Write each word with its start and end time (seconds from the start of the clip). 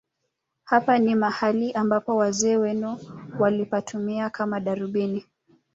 Hapa 0.63 0.99
ni 0.99 1.15
mahali 1.15 1.71
ambapo 1.71 2.15
wazee 2.15 2.55
wetu 2.57 2.97
walipatumia 3.39 4.29
kama 4.29 4.59
darubini 4.59 5.25